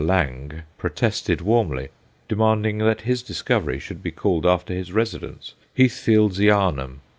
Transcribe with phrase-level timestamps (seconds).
[0.03, 1.89] Lange protested warmly,
[2.27, 7.01] demanding that his discovery should be called, after his residence, Heathfieldsayeanum.